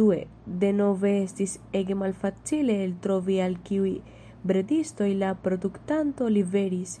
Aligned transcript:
Due, 0.00 0.16
denove 0.64 1.12
estis 1.20 1.54
ege 1.80 1.96
malfacile 2.02 2.76
eltrovi 2.88 3.38
al 3.46 3.56
kiuj 3.70 3.94
bredistoj 4.52 5.10
la 5.24 5.32
produktanto 5.48 6.30
liveris. 6.38 6.94